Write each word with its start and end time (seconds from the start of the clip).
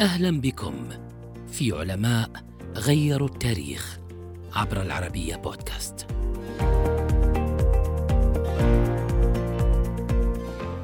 أهلا 0.00 0.40
بكم 0.40 0.88
في 1.48 1.72
علماء 1.72 2.30
غيروا 2.74 3.28
التاريخ 3.28 3.98
عبر 4.52 4.82
العربية 4.82 5.36
بودكاست. 5.36 6.06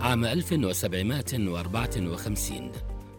عام 0.00 0.24
1754 0.24 2.72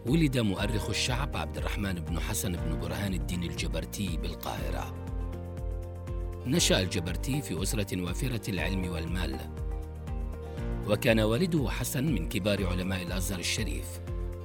ولد 0.06 0.38
مؤرخ 0.38 0.88
الشعب 0.88 1.36
عبد 1.36 1.56
الرحمن 1.56 1.94
بن 1.94 2.20
حسن 2.20 2.52
بن 2.52 2.80
برهان 2.80 3.14
الدين 3.14 3.42
الجبرتي 3.42 4.18
بالقاهرة. 4.22 4.94
نشأ 6.46 6.80
الجبرتي 6.80 7.42
في 7.42 7.62
أسرة 7.62 8.02
وافرة 8.02 8.50
العلم 8.50 8.88
والمال، 8.88 9.36
وكان 10.88 11.20
والده 11.20 11.70
حسن 11.70 12.14
من 12.14 12.28
كبار 12.28 12.66
علماء 12.66 13.02
الأزهر 13.02 13.38
الشريف. 13.38 14.00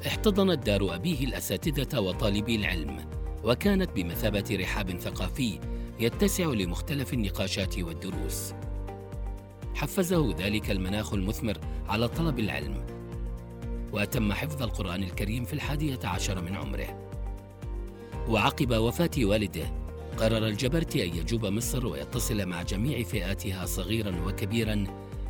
احتضنت 0.07 0.65
دار 0.65 0.95
أبيه 0.95 1.25
الأساتذة 1.25 1.99
وطالبي 1.99 2.55
العلم 2.55 2.97
وكانت 3.43 3.89
بمثابة 3.95 4.57
رحاب 4.61 4.99
ثقافي 4.99 5.59
يتسع 5.99 6.45
لمختلف 6.45 7.13
النقاشات 7.13 7.79
والدروس. 7.79 8.53
حفزه 9.75 10.35
ذلك 10.37 10.71
المناخ 10.71 11.13
المثمر 11.13 11.57
على 11.87 12.07
طلب 12.07 12.39
العلم 12.39 12.85
وأتم 13.93 14.33
حفظ 14.33 14.63
القرآن 14.63 15.03
الكريم 15.03 15.45
في 15.45 15.53
الحادية 15.53 15.99
عشر 16.03 16.41
من 16.41 16.55
عمره. 16.55 17.09
وعقب 18.27 18.73
وفاة 18.73 19.11
والده 19.17 19.71
قرر 20.17 20.47
الجبرتي 20.47 21.03
أن 21.03 21.17
يجوب 21.17 21.45
مصر 21.45 21.85
ويتصل 21.85 22.45
مع 22.45 22.61
جميع 22.61 23.03
فئاتها 23.03 23.65
صغيرا 23.65 24.21
وكبيرا 24.25 24.83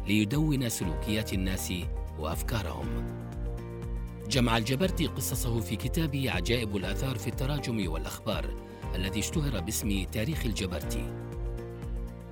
ليدون 0.07 0.69
سلوكيات 0.69 1.33
الناس 1.33 1.73
وأفكارهم. 2.19 3.19
جمع 4.29 4.57
الجبرتي 4.57 5.07
قصصه 5.07 5.59
في 5.59 5.75
كتابه 5.75 6.31
عجائب 6.31 6.75
الآثار 6.75 7.17
في 7.17 7.27
التراجم 7.27 7.91
والأخبار 7.91 8.45
الذي 8.95 9.19
اشتهر 9.19 9.59
باسم 9.59 10.03
تاريخ 10.03 10.45
الجبرتي 10.45 11.13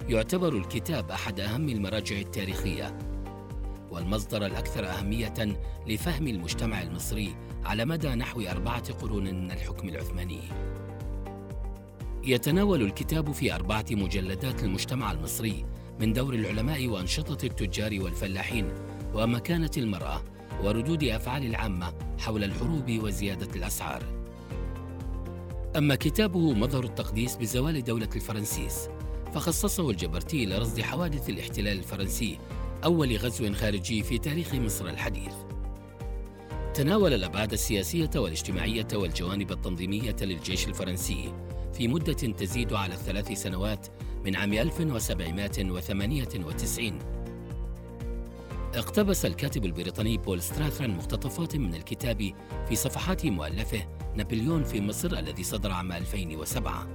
يعتبر 0.09 0.57
الكتاب 0.57 1.11
أحد 1.11 1.39
أهم 1.39 1.69
المراجع 1.69 2.17
التاريخية 2.17 2.97
والمصدر 3.91 4.45
الأكثر 4.45 4.89
أهمية 4.89 5.33
لفهم 5.87 6.27
المجتمع 6.27 6.81
المصري 6.81 7.35
على 7.65 7.85
مدى 7.85 8.09
نحو 8.09 8.41
أربعة 8.41 8.93
قرون 8.93 9.23
من 9.23 9.51
الحكم 9.51 9.89
العثماني. 9.89 10.41
يتناول 12.23 12.81
الكتاب 12.81 13.31
في 13.31 13.55
أربعة 13.55 13.85
مجلدات 13.91 14.63
المجتمع 14.63 15.11
المصري 15.11 15.65
من 15.99 16.13
دور 16.13 16.33
العلماء 16.33 16.87
وأنشطة 16.87 17.45
التجار 17.45 18.01
والفلاحين 18.01 18.71
ومكانة 19.13 19.71
المرأة 19.77 20.21
وردود 20.63 21.03
أفعال 21.03 21.45
العامة 21.45 21.93
حول 22.19 22.43
الحروب 22.43 22.89
وزيادة 22.89 23.55
الأسعار. 23.55 24.03
أما 25.77 25.95
كتابه 25.95 26.53
مظهر 26.53 26.83
التقديس 26.83 27.35
بزوال 27.35 27.83
دولة 27.83 28.09
الفرنسيس 28.15 28.89
فخصصه 29.33 29.89
الجبرتي 29.89 30.45
لرصد 30.45 30.81
حوادث 30.81 31.29
الاحتلال 31.29 31.77
الفرنسي 31.77 32.39
أول 32.83 33.17
غزو 33.17 33.53
خارجي 33.53 34.03
في 34.03 34.17
تاريخ 34.17 34.55
مصر 34.55 34.87
الحديث. 34.87 35.33
تناول 36.73 37.13
الأبعاد 37.13 37.53
السياسية 37.53 38.09
والاجتماعية 38.15 38.87
والجوانب 38.93 39.51
التنظيمية 39.51 40.15
للجيش 40.21 40.67
الفرنسي 40.67 41.33
في 41.73 41.87
مدة 41.87 42.13
تزيد 42.13 42.73
على 42.73 42.93
الثلاث 42.93 43.31
سنوات 43.31 43.87
من 44.25 44.35
عام 44.35 44.53
1798 44.53 47.16
اقتبس 48.75 49.25
الكاتب 49.25 49.65
البريطاني 49.65 50.17
بول 50.17 50.41
ستراثرن 50.41 50.89
مقتطفات 50.89 51.55
من 51.55 51.75
الكتاب 51.75 52.31
في 52.69 52.75
صفحات 52.75 53.25
مؤلفه 53.25 53.87
نابليون 54.15 54.63
في 54.63 54.81
مصر 54.81 55.17
الذي 55.19 55.43
صدر 55.43 55.71
عام 55.71 55.91
2007 55.91 56.87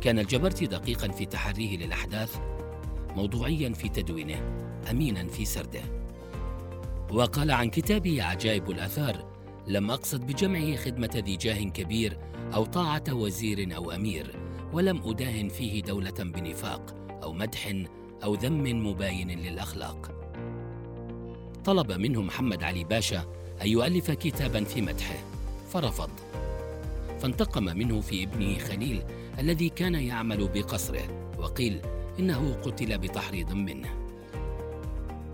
كان 0.00 0.18
الجبرتي 0.18 0.66
دقيقا 0.66 1.08
في 1.08 1.26
تحريه 1.26 1.76
للأحداث 1.76 2.36
موضوعيا 3.16 3.72
في 3.72 3.88
تدوينه 3.88 4.42
أمينا 4.90 5.28
في 5.28 5.44
سرده. 5.44 5.82
وقال 7.12 7.50
عن 7.50 7.70
كتابه 7.70 8.22
عجائب 8.22 8.70
الآثار 8.70 9.24
لم 9.66 9.90
أقصد 9.90 10.26
بجمعه 10.26 10.76
خدمة 10.76 11.10
ذي 11.26 11.36
جاه 11.36 11.62
كبير 11.62 12.18
أو 12.54 12.64
طاعة 12.64 13.04
وزير 13.10 13.76
أو 13.76 13.90
أمير 13.90 14.36
ولم 14.72 15.02
أداهن 15.04 15.48
فيه 15.48 15.82
دولة 15.82 16.10
بنفاق 16.10 16.94
أو 17.22 17.32
مدح 17.32 17.74
أو 18.24 18.34
ذم 18.34 18.86
مباين 18.86 19.30
للأخلاق. 19.30 20.19
طلب 21.64 21.92
منه 21.92 22.22
محمد 22.22 22.62
علي 22.62 22.84
باشا 22.84 23.24
أن 23.62 23.68
يؤلف 23.68 24.10
كتابا 24.10 24.64
في 24.64 24.80
مدحه. 24.80 25.16
فرفض. 25.72 26.10
فانتقم 27.20 27.64
منه 27.64 28.00
في 28.00 28.24
ابنه 28.24 28.58
خليل 28.58 29.02
الذي 29.38 29.68
كان 29.68 29.94
يعمل 29.94 30.48
بقصره 30.48 31.34
وقيل 31.38 31.80
إنه 32.18 32.52
قتل 32.62 32.98
بتحريض 32.98 33.52
منه. 33.52 33.88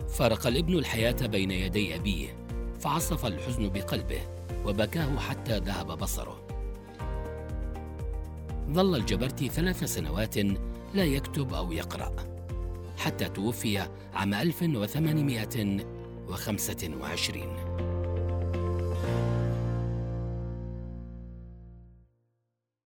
فارق 0.09 0.47
الابن 0.47 0.75
الحياة 0.75 1.27
بين 1.27 1.51
يدي 1.51 1.95
أبيه 1.95 2.37
فعصف 2.81 3.27
الحزن 3.27 3.69
بقلبه 3.69 4.21
وبكاه 4.67 5.19
حتى 5.19 5.59
ذهب 5.59 5.99
بصره. 5.99 6.47
ظل 8.73 8.97
الجبرتي 8.97 9.49
ثلاث 9.49 9.85
سنوات 9.85 10.37
لا 10.95 11.05
يكتب 11.05 11.55
أو 11.55 11.73
يقرأ. 11.73 12.13
حتى 12.99 13.29
توفي 13.29 13.89
عام 14.15 14.35
1800 14.35 15.87
وخمسة 16.29 16.91
وعشرين. 17.01 17.57